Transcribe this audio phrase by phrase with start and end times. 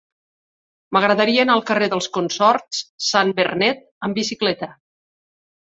[0.95, 4.77] M'agradaria anar al carrer dels Consorts Sans Bernet amb bicicleta.